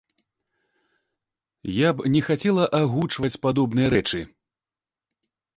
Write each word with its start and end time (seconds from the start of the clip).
Я 1.73 1.89
не 2.15 2.21
хацела 2.29 2.63
б 2.71 2.81
агучваць 2.87 3.33
падобныя 3.47 3.87
рэчы. 3.97 4.21